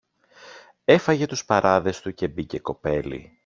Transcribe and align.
Έφαγε 0.85 1.25
τους 1.25 1.45
παράδες 1.45 2.01
του 2.01 2.13
και 2.13 2.27
μπήκε 2.27 2.59
κοπέλι 2.59 3.39